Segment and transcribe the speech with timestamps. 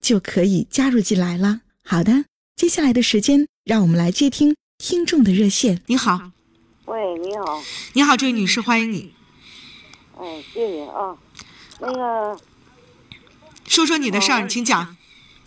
[0.00, 1.60] 就可以加入进来了。
[1.84, 2.24] 好的，
[2.56, 5.82] 接下来的时间，让我们来接听听众的热线。
[5.86, 6.30] 你好，
[6.86, 9.12] 喂，你好，你好，这位女士，欢迎你。
[10.18, 11.16] 哎，谢谢啊。
[11.80, 12.38] 那个，
[13.66, 14.96] 说说你的事儿，哦请讲。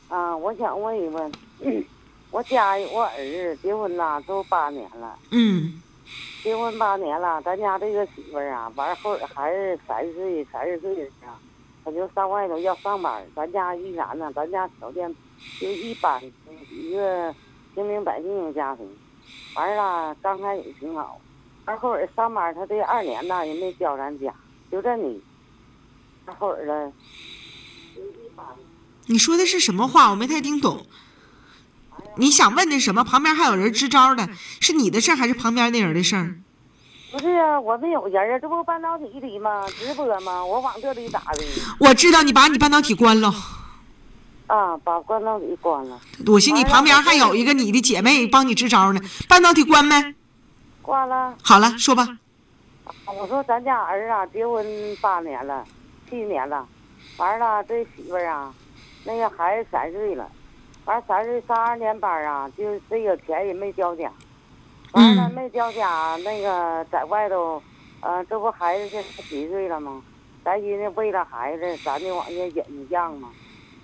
[0.10, 1.32] 啊，我想问一问，
[2.32, 5.82] 我家我儿子结婚啦，都八年了，嗯
[6.44, 11.12] 结婚八年了，咱家这个媳妇儿啊，完后还是三十岁、三十岁的时
[11.84, 13.24] 他就上外头要上班。
[13.36, 15.14] 咱家依然呢，咱家条件
[15.60, 16.22] 就一般，
[16.70, 17.34] 一个
[17.76, 18.88] 平民百姓的家庭。
[19.56, 21.20] 完了，刚开始挺好，
[21.66, 24.34] 完后儿上班，他这二年呐也没交咱家，
[24.72, 25.22] 就这你。
[26.26, 26.92] 他后儿了，
[29.08, 30.10] 你说的是什么话？
[30.10, 30.86] 我没太听懂。
[32.18, 33.04] 你想问的什么？
[33.04, 34.30] 旁边还有人支招的，
[34.62, 36.43] 是你的事儿还是旁边那人的事儿？
[37.14, 39.64] 不是啊，我没有人啊，这不半导体里吗？
[39.78, 40.44] 直播吗？
[40.44, 41.44] 我往这里打的
[41.80, 43.32] 我知道你把你半导体关了，
[44.48, 49.00] 啊，把半导体关了，我寻思你旁边还有一个你的姐妹帮你支招呢。
[49.30, 50.16] 半导体关没？
[50.82, 51.36] 关了。
[51.44, 52.18] 好了，说吧。
[53.06, 54.66] 我说咱家儿啊，结婚
[55.00, 55.64] 八年了，
[56.10, 56.68] 七年了，
[57.18, 58.52] 完了这媳妇儿啊，
[59.04, 60.28] 那个孩子三岁了，
[60.86, 64.12] 完了三岁上二年班啊，就这个钱也没交家，
[64.94, 67.62] 完了嗯没交家，那个在外头，
[68.02, 70.04] 呃，这不孩子现在几岁了吗？
[70.46, 73.30] 咱寻思为了孩子，咱就往下忍一让嘛。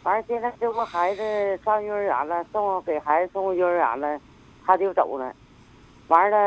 [0.03, 4.19] 完了现在这不孩子上幼儿园了，送给孩子送幼儿园了，
[4.65, 5.33] 他就走了，
[6.07, 6.37] 完了。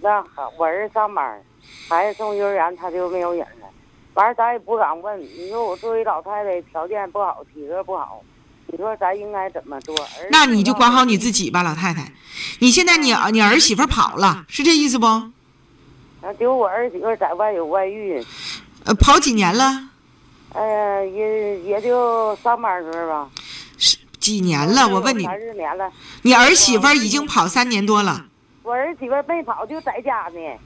[0.00, 0.26] 让
[0.56, 1.40] 我儿子上班，
[1.88, 3.66] 孩子送幼儿园，他就没有人了。
[4.14, 5.20] 完了，咱也不敢问。
[5.20, 8.22] 你说我作为老太太，条件不好，体格不好，
[8.70, 9.96] 你说咱应该怎么做？
[10.30, 11.50] 那你就管好你自己。
[11.50, 12.12] 吧，老太太。
[12.60, 15.06] 你现在你你儿媳妇跑了，是这意思不？
[15.06, 18.24] 啊，就我儿媳妇在外有外遇，
[18.84, 19.88] 呃，跑几年了？
[20.52, 23.30] 呃，也也就上班时候吧。
[23.78, 24.86] 是几年了？
[24.88, 25.90] 我问你，三四年了。
[26.22, 28.26] 你儿媳妇已经跑三年多了。
[28.62, 30.58] 我儿媳妇没跑，就在家呢，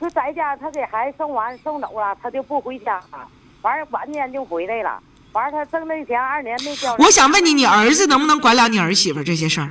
[0.00, 3.28] 就在家，她给孩子送完送走了，她就不回家了。
[3.62, 5.02] 完了晚年就回来了。
[5.32, 6.94] 完了，他挣那钱二年没交。
[6.98, 9.70] 我想问你，你儿子能不能管了你儿媳妇儿这些事儿？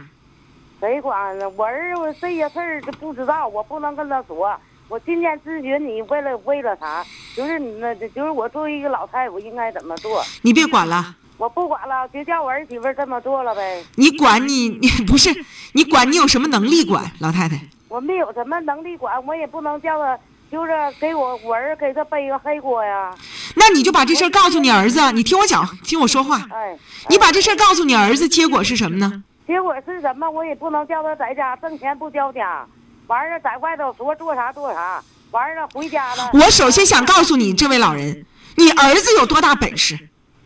[0.79, 1.49] 谁管呢？
[1.49, 4.55] 我儿子这些事儿就不知道，我不能跟他说。
[4.87, 7.03] 我今天咨询你，为了为了啥？
[7.35, 10.23] 就是你那，就是我作为一个老太太，我应该怎么做？
[10.41, 13.83] 你别管了，我不管了，就叫我儿媳妇这么做了呗。
[13.95, 15.29] 你管你你 不是
[15.73, 17.03] 你管你有什么能力管？
[17.19, 20.17] 老太太，我没有什么能力管，我也不能叫他，
[20.51, 23.13] 就是给我我儿子给他背一个黑锅呀。
[23.55, 26.41] 那你就把这事儿告诉你儿子，你听我讲，听我说话。
[26.51, 26.77] 哎，
[27.09, 29.23] 你把这事儿告诉你儿子，结果是什么呢？
[29.47, 30.29] 结果是什么？
[30.29, 32.65] 我也不能叫他在家挣钱不交家，
[33.07, 36.29] 完了在外头说做啥做啥，完了回家了。
[36.33, 39.97] 我首先想告诉你，这位老人，你儿子有多大本事？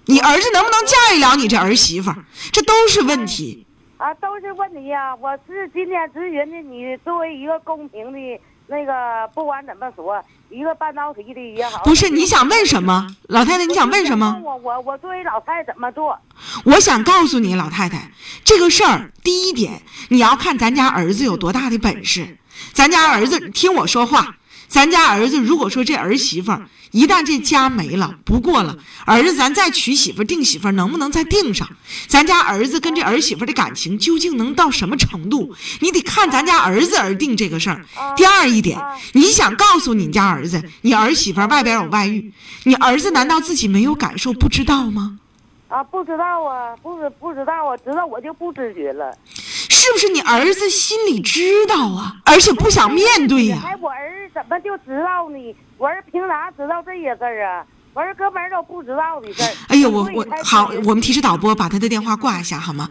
[0.06, 2.12] 你儿子能不能驾驭了你这儿媳妇？
[2.52, 3.66] 这都是问题。
[3.98, 8.20] 啊，都是问题呀、我是今天咨询的你，作为一个公平的
[8.74, 10.20] 那个，不管怎么说，
[10.50, 11.84] 一个半导体的也好。
[11.84, 13.68] 不是你想问什么，老太太？
[13.68, 14.42] 你想问什么？
[14.44, 16.18] 我我我作为老太太怎么做？
[16.66, 18.12] 我想告诉你，老太太，
[18.44, 22.40] 这个事儿，第一点，你要看咱家儿子有多大的本事。
[22.72, 24.38] 咱家儿子听我说话，
[24.68, 31.68] 咱家儿子如果说这儿媳妇儿一旦这家没了，不过了，儿子咱再娶媳妇儿定媳妇儿能不能再定上？
[32.06, 35.56] 咱家儿子跟这儿媳妇儿的感情究竟能到什么程度？
[35.82, 37.84] 你得看咱家儿子而定这个事儿。
[38.16, 38.80] 第二一点，
[39.14, 42.32] 你想告诉你家儿子，你儿媳妇儿外边有外遇，
[42.66, 45.18] 你儿子难道自己没有感受不知道吗？
[45.70, 49.12] 啊，不知道啊，不知不知道啊，知道我就不咨询了。
[49.84, 55.56] 是不是你儿子心里知道啊，而且不想面对呀、哎，我儿子怎么就知道呢？
[55.78, 57.66] 我儿凭啥知道这些事儿啊？
[57.94, 59.52] 完事根本都不知道的事儿。
[59.68, 62.90] 哎呦，我我好，我们提示导播把他的电话挂一下好吗？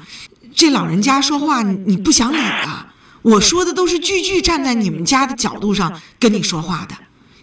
[0.55, 2.89] 这老人家说话你你不想理啊？
[3.23, 6.95] 我说的都是句句站在你们家的角度上跟你说话的，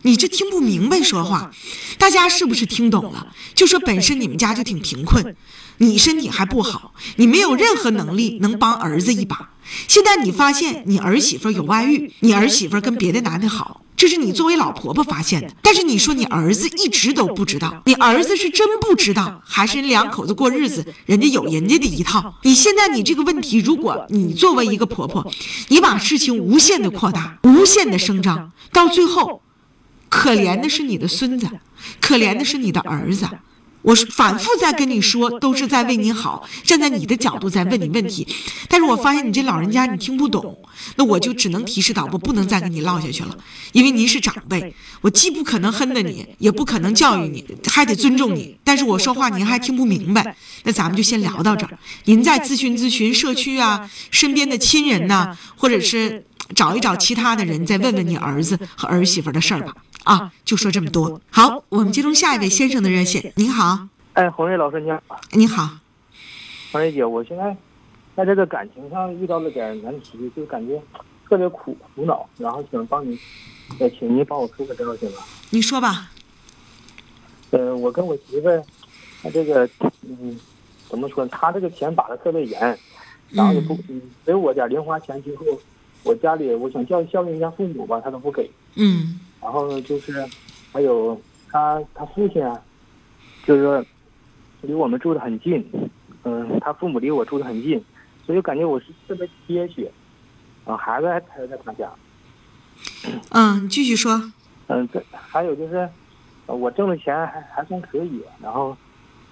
[0.04, 1.52] 你这听不明白说话。
[1.98, 3.28] 大家是不是听懂了？
[3.54, 5.36] 就说本身你们家就挺贫困，
[5.78, 9.50] 你身体还不好，你没有任何能力能帮儿子一把。
[9.88, 15.52] 现在你发现你儿媳妇有外遇，你儿媳妇跟别的男的好，这是你作为老婆婆发现的。
[15.62, 22.34] 但是你说你儿子一直都不知道，你儿子是真不知道，还是两口子过日子，人家有人家的一套？
[22.44, 25.32] 你现在你这个问题，如果你作为一个婆婆，
[25.68, 29.44] 你把事情无限的扩大，无限的声张，到最后，
[30.10, 31.48] 可怜的是你的孙子，
[32.02, 33.28] 可怜的是你的儿子。
[33.82, 38.28] 我是反复在跟你说，都是在为你好，站在你的角度在问你问题，
[38.68, 40.58] 但是我发现你这老人家你听不懂，
[40.98, 43.38] 那我就只能提示导播不能再跟你唠下去了，
[43.72, 59.74] 因为您是长辈，我既不可能恨着你，也不可能教育你，还得尊重你，但是我说话您还听不明白，那咱们就先聊到这儿，您再咨询咨询社区啊，身边的亲人呐、或者是找一找其他的人，再问问你儿子和儿媳妇的事儿吧。
[60.04, 61.20] 啊，就说这么多。
[61.30, 63.32] 好，我们接通下一位先生的热线。
[63.36, 65.02] 您好，哎，红瑞老师你好，
[65.32, 65.78] 您好，
[66.72, 67.56] 红瑞姐，我现在
[68.16, 70.82] 在这个感情上遇到了点难题，就感觉
[71.28, 73.18] 特别苦苦恼，然后想帮你，
[73.80, 75.18] 呃，请您帮我出个招行吗？
[75.50, 76.12] 你说吧。
[77.52, 78.64] 呃，我跟我媳妇儿，
[79.22, 79.68] 她这个，
[80.04, 80.40] 嗯，
[80.88, 81.32] 怎么说呢？
[81.32, 82.80] 她这个钱把的特别严，
[83.30, 85.46] 然后也不嗯给我点零花钱之后，
[86.04, 88.50] 我家里我想教孝敬一下父母吧，她都不给。
[88.76, 90.30] 嗯然后呢，就是
[90.72, 91.20] 还有
[91.52, 92.62] 他他父亲啊，
[93.46, 93.84] 就是说
[94.62, 95.64] 离我们住的很近，
[96.24, 97.84] 嗯、他父母离我住的很近，
[98.26, 99.90] 所以感觉我是特别憋屈，
[100.66, 101.90] 啊、孩子还陪在他家，
[103.32, 104.12] 嗯，你继续说。
[104.68, 105.90] 嗯、这还有就是，
[106.46, 108.78] 呃我挣的钱还还算可以，然后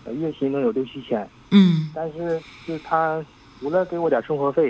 [0.05, 3.23] 呃月薪能有六七千，嗯但是就是他
[3.59, 4.67] 除了给我点生活费，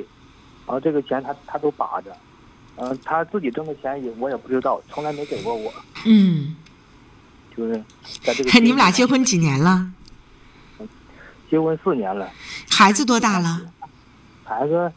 [0.66, 2.12] 然后这个钱他他都把着，
[2.78, 5.74] 嗯、他自己挣的钱也我也不知道，从来没给过我，
[6.06, 6.56] 嗯，
[7.56, 7.84] 就是
[8.24, 9.92] 在这个嘿， 你们俩结婚几年了？
[11.50, 12.30] 结婚四年了。
[12.70, 13.62] 孩子多大了？
[14.44, 14.92] 孩子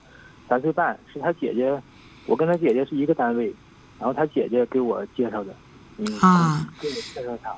[0.49, 1.81] 三岁半，是他姐姐，
[2.27, 3.55] 我跟他姐姐是一个单位，
[3.99, 5.55] 然后他姐姐给我介绍的，
[5.99, 7.51] 嗯，啊，给我介绍他，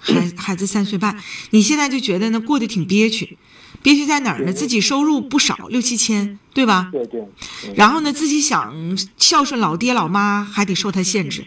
[0.00, 1.16] 孩孩子三岁半，
[1.50, 3.38] 你现在就觉得呢过得挺憋屈，
[3.82, 4.52] 憋屈在哪儿呢？
[4.52, 6.88] 自己收入不少，六七千，对吧？
[6.92, 7.20] 对对，
[7.66, 11.44] 嗯然后呢，自己想孝顺老爹老妈，还得受他限制。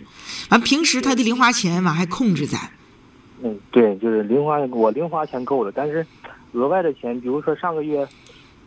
[0.49, 2.59] 完，平时他的零花钱完还控制咱。
[3.43, 6.05] 嗯对，就是零花我零花钱够了，但是
[6.53, 8.07] 额外的钱，比如说上个月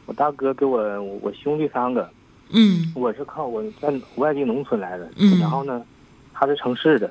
[0.06, 2.09] 我大哥给我我兄弟三个，
[2.50, 5.82] 嗯我是靠我在外地农村来的，嗯然后呢，
[6.32, 7.11] 他是城市的，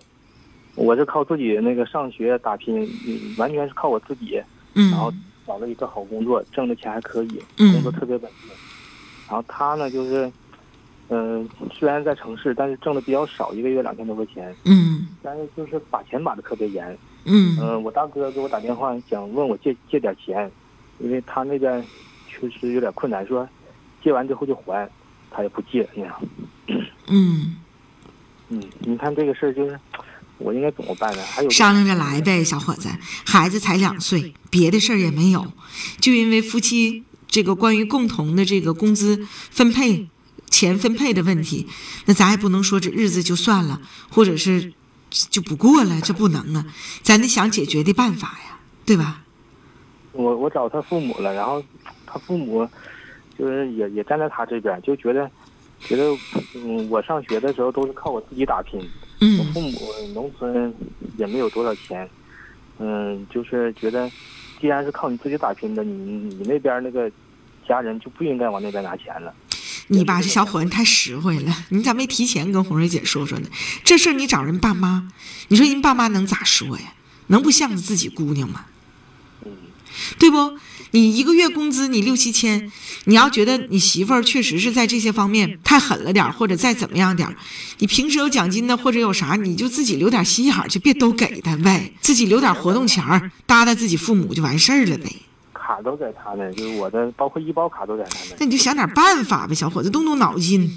[0.75, 4.41] 我是靠自己那个上学打拼，嗯完全是靠我自己，
[4.73, 8.51] 嗯然后嗯找了一个好工作，挣的钱还可以，嗯工作特别稳定。
[9.25, 10.31] 然后他呢，就是，
[11.07, 16.99] 嗯、虽然在城市，但是挣的比较少，一个月两千多块钱，嗯但是就是把钱把的特别严。
[17.25, 20.51] 嗯嗯、我大哥给我打电话想问我借借点钱，
[20.97, 21.89] 因为他那边
[22.25, 23.49] 确实有点困难，说
[24.01, 24.89] 借完之后就还，
[25.29, 26.21] 他也不借那样。
[27.07, 27.65] 嗯，
[28.49, 29.79] 嗯，你看这个事儿就是，
[30.37, 31.21] 我应该怎么办呢？
[31.23, 32.89] 还有商量着来呗，小伙子。
[33.25, 35.51] 孩子才两岁，别的事儿也没有，
[35.99, 40.07] 就因为夫妻这个关于共同的这个工资分配、
[40.49, 41.67] 钱分配的问题，
[42.05, 44.73] 那咱也不能说这日子就算了，或者是
[45.09, 46.65] 就不过了，这不能啊，
[47.01, 49.23] 咱得想解决的办法呀，对吧？
[50.11, 51.63] 我我找他父母了，然后
[52.05, 52.67] 他父母
[53.37, 55.29] 就是也也站在他这边，就觉得
[55.79, 56.05] 觉得
[56.55, 58.79] 嗯，我上学的时候都是靠我自己打拼，
[59.19, 60.73] 我嗯父母农村
[61.17, 62.07] 也没有多少钱，
[62.77, 64.09] 嗯，就是觉得
[64.61, 65.93] 既然是靠你自己打拼的，你
[66.35, 67.11] 你那边那个
[67.67, 69.33] 家人就不应该往那边拿钱了。
[69.87, 73.47] 你吧，这小伙子太实惠了，你咋没提前跟红瑞姐说说呢？
[73.83, 75.09] 这事儿你找人爸妈，
[75.47, 76.93] 你说人爸妈能咋说呀？
[77.27, 78.65] 能不向着自己姑娘吗？
[79.45, 79.51] 嗯，
[80.19, 80.57] 对不？
[80.97, 82.71] 你一个月工资你六七千，
[83.05, 87.35] 你要觉得你媳妇儿确实是在这些方面太狠了点儿，或者再怎么样点儿，
[87.77, 95.05] 你平时有奖金的或者有啥，你就自己留点心眼儿就，别都给他呗，自己留点活动钱儿，搭搭自己父母就完事儿了呗。
[95.53, 98.35] 卡都在他那，就是我的，包括医保卡都在他那。
[98.39, 100.67] 那你就想点办法呗，小伙子，动动脑筋。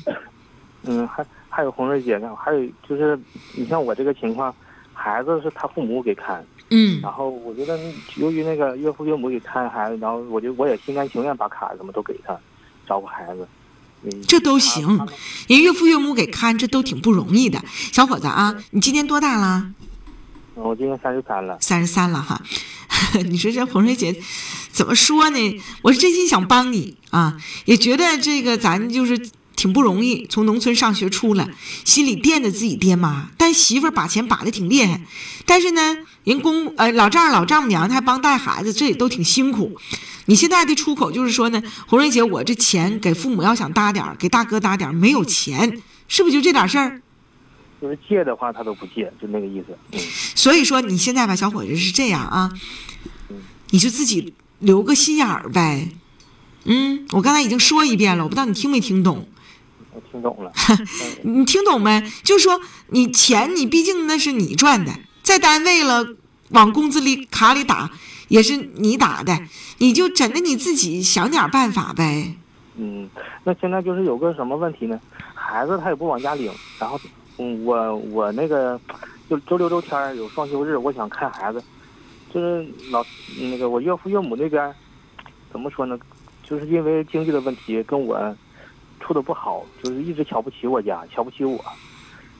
[0.82, 3.18] 嗯，还还有红瑞姐呢，还有就是
[3.54, 4.54] 你像我这个情况，
[4.92, 7.78] 孩子是他父母给看，嗯然后我觉得
[8.16, 12.38] 由于那个岳父岳母给看孩子，然后我就我也心甘情愿把卡什么都给他，
[12.86, 13.46] 照顾孩子。
[14.02, 14.98] 嗯这都行
[15.46, 17.62] 人岳父岳母给看，这都挺不容易的。
[17.92, 19.72] 小伙子啊，你今年多大了？
[20.56, 21.58] 嗯，我今年三十三了。
[21.60, 22.40] 三十三了哈，
[23.28, 24.18] 你说这红水姐
[24.70, 25.60] 怎么说呢？
[25.82, 29.18] 我是真心想帮你啊，也觉得这个咱就是
[29.60, 31.46] 挺不容易，从农村上学出来，
[31.84, 35.02] 心里惦着自己爹妈，但媳妇儿把钱把的挺厉害，
[35.44, 39.76] 但是呢，人公呃老丈人老丈母娘他还帮带孩子，这也都挺辛苦。
[40.24, 47.02] 你现在的出口就是说呢，红瑞姐，我这钱给父母要想搭点儿，给大哥搭点儿，没有钱，是不是就这点事儿？
[47.82, 49.76] 就是借的话，他都不借，就那个意思。
[49.92, 50.00] 嗯，
[50.34, 52.50] 所以说你现在吧，小伙子是这样啊，
[53.68, 55.90] 你就自己留个心眼儿呗。
[56.64, 59.28] 嗯，我刚才已经说一遍了，我不知道你听没听懂。
[60.00, 60.52] 我听懂了。
[61.22, 62.02] 你听懂没？
[62.22, 64.92] 就是说你钱，你毕竟那是你赚的，
[65.22, 66.16] 在单位了
[66.50, 67.90] 往工资里卡里打，
[68.28, 69.38] 也是你打的，
[69.78, 72.34] 你就整的你自己想点办法呗。
[72.76, 73.08] 嗯，
[73.44, 74.98] 那现在就是有个什么问题呢？
[75.34, 76.98] 孩子他也不往家领，然后，
[77.38, 78.80] 嗯，我我那个
[79.28, 81.62] 就周六周天儿有双休日，我想看孩子，
[82.32, 83.04] 就是老
[83.38, 84.72] 那个我岳父岳母那边，
[85.52, 85.98] 怎么说呢？
[86.42, 88.16] 就是因为经济的问题跟我
[89.00, 91.64] 处的不好，就是一直瞧不起我家，瞧不起我。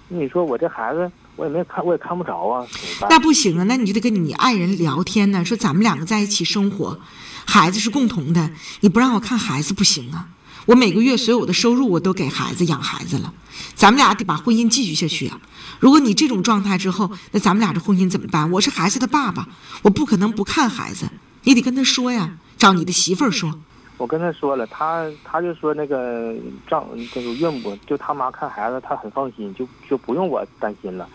[0.09, 2.67] 你说我这孩子，我也没看，我也看不着啊，
[3.09, 6.99] 那不行啊，那你就得跟你爱人聊天呢，说咱们两个在一起生活，
[7.45, 8.51] 孩子是共同的，
[8.81, 10.29] 你不让我看孩子不行啊。
[10.67, 13.33] 我每个月所有的收入我都给孩子养孩子了，
[13.75, 15.41] 咱们俩得把婚姻继续下去啊。
[15.79, 18.51] 如果你这种状态之后，那咱们俩这婚姻怎么办？
[18.51, 19.49] 我是孩子的爸爸，
[19.83, 21.09] 我不可能不看孩子，
[21.45, 23.59] 你得跟他说呀，找你的媳妇儿说。
[24.01, 26.35] 我跟他说了，他他就说那个
[26.67, 31.07] 丈这个岳母就他妈看孩子，他很放心，就就不用我担心了。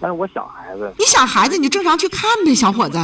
[0.00, 2.98] 但是我想孩子，你想孩子你就正常去看呗，小伙子。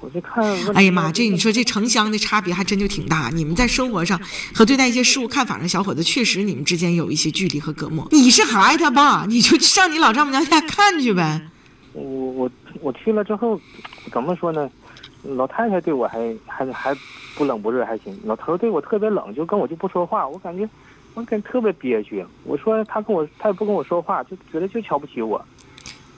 [0.00, 0.44] 我就看。
[0.74, 3.30] 哎呀妈，这你说这城乡的差别还真就挺大。
[3.32, 4.20] 你们在生活上
[4.54, 8.06] 和对待一些事物看法上，小伙子确实你们之间有一些距离和隔膜。
[8.10, 11.40] 你是孩子他爸，你就上你老丈母娘家看去呗。
[11.94, 12.50] 我我
[12.82, 13.58] 我去了之后，
[14.12, 14.70] 怎么说呢？
[15.22, 16.96] 老太太对我还还还
[17.34, 20.68] 不冷不热还行，老头对我特别冷，就跟我就不说话，我感觉
[21.14, 22.24] 我感觉特别憋屈。
[22.44, 25.44] 我说他跟我他也不跟我说话，就觉得就瞧不起我。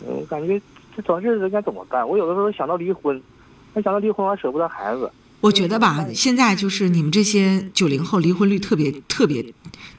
[0.07, 0.61] 嗯感觉
[0.97, 2.07] 这找日子该怎么办？
[2.07, 3.21] 我有的时候想到离婚，
[3.73, 5.11] 但想到离婚我还舍不得孩子。
[5.41, 9.43] 我觉得吧，现在就是你们这些九零后离婚率特别特别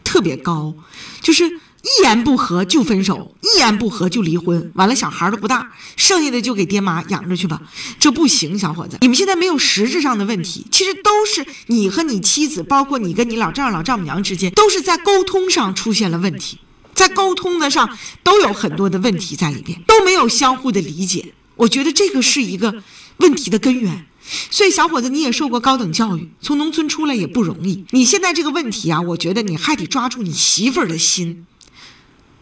[0.04, 0.74] 特别高，
[1.20, 1.44] 就是
[1.84, 7.60] 一言不合就分手，一言不合就离婚，完了小孩都不大，剩下的就给爹妈养着去吧。
[8.00, 16.60] 这不行，小伙子，你们现在没有实质上的问题，其实都是你和你妻子，包括你跟你老丈人、老丈母娘之间，都是在沟通上出现了问题，
[16.94, 21.34] 在沟通的上都有很多的问题在里边，都没有相互的理解。
[21.56, 22.84] 我觉得这个是一个
[23.18, 24.06] 问题的根源。
[24.52, 27.84] 所以，小伙子，你也受过高等教育，从农村出来也不容易。
[27.90, 31.46] 你现在这个问题啊，我觉得你还得抓住你媳妇儿的心，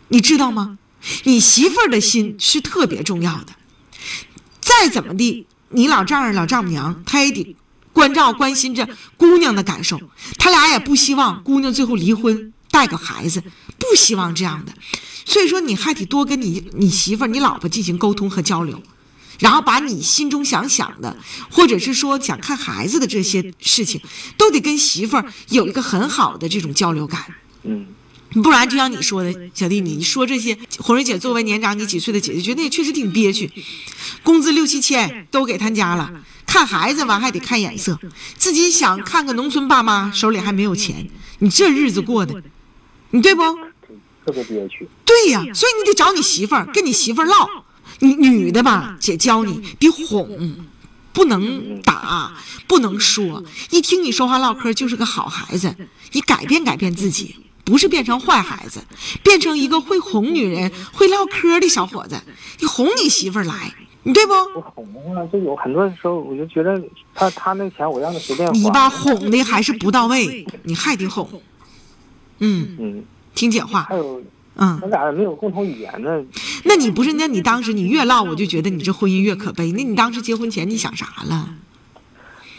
[0.09, 0.77] 你知道吗？
[1.23, 3.53] 你媳妇儿的心是特别重要的。
[4.59, 7.55] 再怎么地，你老丈人、老丈母娘，他也得
[7.93, 8.87] 关照、关心着
[9.17, 9.99] 姑娘的感受。
[10.37, 13.41] 他俩也不希望姑娘最后离婚带个孩子，
[13.77, 14.73] 不希望这样的。
[15.25, 18.81] 所以说，你还得多跟你你媳妇儿、你老婆进行沟通和交流。
[19.39, 21.15] 然后把你心中想想的，
[21.49, 24.01] 或者是说想看孩子的这些事情，
[24.35, 27.23] 都得跟媳妇儿有一个很好的这种交流感。
[27.63, 27.87] 嗯，
[28.43, 33.51] 不然就像你说的，小弟，你说这些，红瑞姐作为年长你几岁的姐姐，觉得也确实挺憋屈，
[34.23, 36.11] 工资六七千都给他家了，
[36.45, 37.99] 看孩子完还得看眼色，
[38.37, 41.09] 自己想看个农村爸妈，手里还没有钱，
[41.39, 42.41] 你这日子过的，
[43.11, 43.41] 你对不？
[44.25, 44.87] 特别憋屈。
[45.03, 47.47] 对呀，所以你得找你媳妇儿，跟你媳妇儿唠。
[48.01, 50.55] 你女的吧，姐教你得哄，
[51.11, 52.33] 不能打，
[52.67, 53.43] 不能说。
[53.71, 55.75] 一听你说话唠嗑就是个好孩子，
[56.11, 58.81] 你改变改变自己，不是变成坏孩子，
[59.23, 62.19] 变成一个会哄女人、会唠嗑的小伙子。
[62.59, 63.73] 你哄你媳妇儿来，
[64.03, 64.33] 你对不？
[64.33, 66.81] 我哄啊，就有很多时候我就觉得
[67.13, 68.53] 他他那钱我让他随便花。
[68.57, 71.27] 你吧哄的还是不到位，你还得哄。
[72.39, 73.03] 嗯，嗯，
[73.35, 73.95] 听姐话还。
[73.95, 74.21] 有
[74.61, 76.21] 嗯咱，俩没有共同语言呢。
[76.65, 77.13] 那你不是？
[77.13, 79.71] 那你当时你越唠，我就觉得你这婚姻越可悲。
[79.71, 81.49] 那你当时结婚前你想啥了？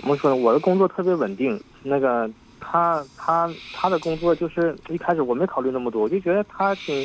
[0.00, 0.36] 怎么说呢？
[0.36, 2.30] 我的工作特别稳定，那个
[2.60, 7.02] 他他他的工作就是一开始我没考虑那么多，我就觉得他挺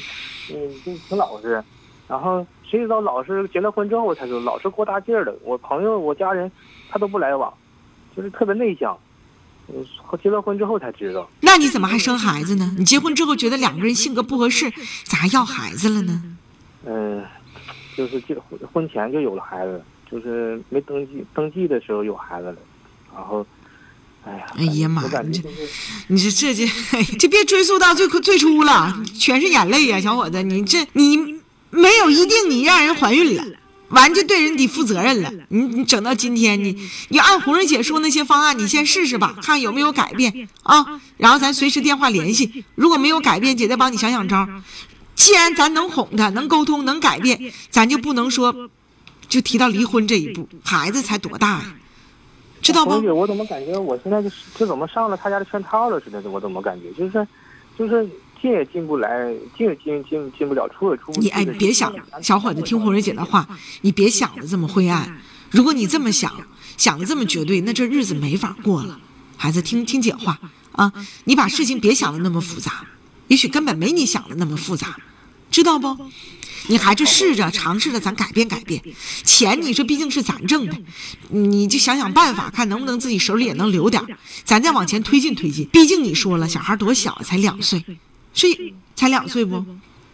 [0.54, 1.64] 嗯就挺老实，
[2.08, 5.36] 然后谁知道老是结了婚之后我才知道老是过大劲儿的。
[5.44, 6.52] 我朋友我家人
[6.90, 7.52] 他都不来往，
[8.16, 8.98] 就是特别内向。
[9.68, 9.84] 嗯，
[10.22, 11.28] 结了婚之后才知道。
[11.42, 12.76] 那你怎么还生孩子呢？
[12.78, 14.70] 你结婚之后觉得两个人性格不合适，
[15.04, 16.38] 咋还要孩子了呢？
[16.86, 17.26] 嗯，
[17.98, 22.58] 就是结婚婚前就有了孩子，就是没登记登记的时候有孩子了，
[23.12, 23.44] 然后，
[24.25, 25.44] 哎呀，哎呀妈你这
[26.08, 26.67] 你这这这
[27.20, 31.17] 这别追溯到最最初了，全是眼泪呀、小伙子，你这你
[31.70, 33.44] 没有一定你让人怀孕了，
[33.89, 35.32] 完就对人得负责任了。
[35.50, 41.00] 你你整到今天，你你按红瑞姐说那些方案，你先试试吧，看有没有改变啊。
[41.17, 44.48] 然后咱随时电话联系，如果没有改变，姐再帮你想想招。
[45.15, 47.39] 既然咱能哄他，能沟通，能改变，
[47.70, 48.70] 咱就不能说
[49.29, 50.50] 就提到离婚这一步。
[50.63, 51.75] 孩子才多大呀，
[52.65, 52.93] 知道不？
[52.93, 56.19] 红姐，我怎么感觉我现在就就怎么上了他家的圈套了似的？
[56.31, 57.27] 我怎么感觉就是
[57.77, 58.03] 就是
[58.41, 61.19] 进也进不来，进也进进进不了，出也出不去。
[61.19, 61.93] 你哎，你别想，
[62.24, 63.48] 小伙子，听红蕊姐的话，
[63.81, 65.15] 你别想的这么灰暗。
[65.51, 66.34] 如果你这么想，
[66.75, 69.00] 想的这么绝对，那这日子没法过了。
[69.38, 70.39] 孩子，听听姐话
[70.72, 70.91] 啊，
[71.25, 72.84] 你把事情别想的那么复杂，
[73.27, 74.98] 也许根本没你想的那么复杂，
[75.51, 75.95] 知道不？
[76.68, 78.82] 你还是试着尝试着咱改变改变。
[79.24, 80.78] 钱你说毕竟是咱挣的，
[81.30, 84.04] 你就想想办法，看能不能自己手里也能留点，
[84.44, 85.68] 咱再往前推进推进。
[85.72, 87.84] 毕竟你说了，小孩多小，才两岁，
[88.34, 88.48] 是
[88.96, 89.64] 才两岁不？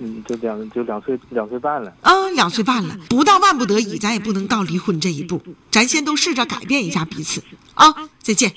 [0.04, 1.94] 嗯，就两就两岁两岁半了。
[2.02, 5.40] 嗯，两岁半了，不到万不得已，咱也不能到离婚这一步。
[5.70, 7.44] 咱先都试着改变一下彼此
[7.76, 7.94] 啊！
[8.20, 8.52] 再见。